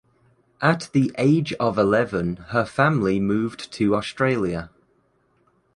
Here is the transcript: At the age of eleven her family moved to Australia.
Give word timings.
At 0.63 0.89
the 0.93 1.13
age 1.19 1.53
of 1.59 1.77
eleven 1.77 2.37
her 2.47 2.65
family 2.65 3.19
moved 3.19 3.71
to 3.73 3.95
Australia. 3.95 4.71